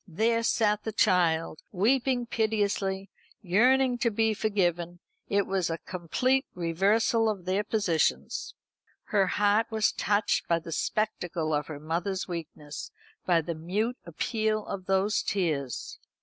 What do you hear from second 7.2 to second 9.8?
of their positions. Her heart